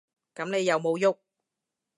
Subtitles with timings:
[0.33, 1.15] 噉你有無郁？